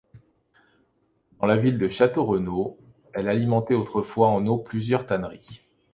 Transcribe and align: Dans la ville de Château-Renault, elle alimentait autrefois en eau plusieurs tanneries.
Dans 1.39 1.45
la 1.45 1.57
ville 1.57 1.77
de 1.77 1.87
Château-Renault, 1.87 2.79
elle 3.13 3.27
alimentait 3.29 3.75
autrefois 3.75 4.29
en 4.29 4.47
eau 4.47 4.57
plusieurs 4.57 5.05
tanneries. 5.05 5.61